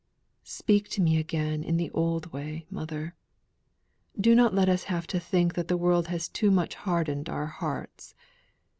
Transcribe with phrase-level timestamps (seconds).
[0.49, 3.13] Speak to me again in the old way, mother.
[4.19, 7.45] Do not let us have to think that the world has too much hardened our
[7.45, 8.15] hearts.